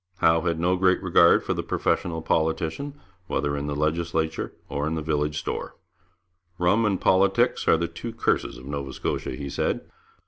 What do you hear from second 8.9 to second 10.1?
Scotia,' he said.